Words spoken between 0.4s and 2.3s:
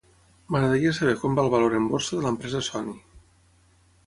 M'agradaria saber com va el valor en borsa de